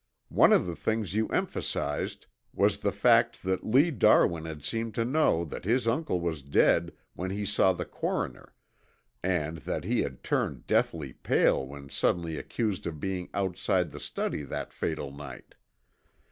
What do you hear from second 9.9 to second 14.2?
had turned deathly pale when suddenly accused of being outside the